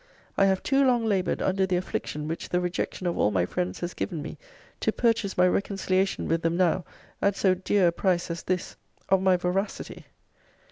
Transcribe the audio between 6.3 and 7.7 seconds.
them now at so